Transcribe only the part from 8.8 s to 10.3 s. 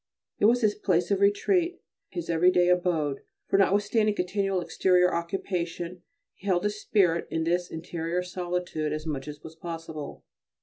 as much as was possible.